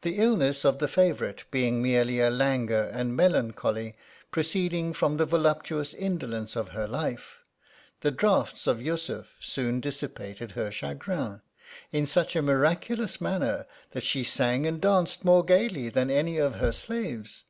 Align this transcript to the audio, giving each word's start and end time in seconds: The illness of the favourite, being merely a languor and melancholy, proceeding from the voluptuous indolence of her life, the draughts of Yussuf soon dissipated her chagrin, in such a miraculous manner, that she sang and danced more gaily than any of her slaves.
The 0.00 0.16
illness 0.16 0.64
of 0.64 0.78
the 0.78 0.88
favourite, 0.88 1.44
being 1.50 1.82
merely 1.82 2.18
a 2.18 2.30
languor 2.30 2.84
and 2.84 3.14
melancholy, 3.14 3.94
proceeding 4.30 4.94
from 4.94 5.18
the 5.18 5.26
voluptuous 5.26 5.92
indolence 5.92 6.56
of 6.56 6.68
her 6.68 6.86
life, 6.88 7.40
the 8.00 8.10
draughts 8.10 8.66
of 8.66 8.80
Yussuf 8.80 9.36
soon 9.38 9.80
dissipated 9.80 10.52
her 10.52 10.72
chagrin, 10.72 11.42
in 11.92 12.06
such 12.06 12.34
a 12.36 12.40
miraculous 12.40 13.20
manner, 13.20 13.66
that 13.90 14.02
she 14.02 14.24
sang 14.24 14.66
and 14.66 14.80
danced 14.80 15.26
more 15.26 15.44
gaily 15.44 15.90
than 15.90 16.10
any 16.10 16.38
of 16.38 16.54
her 16.54 16.72
slaves. 16.72 17.44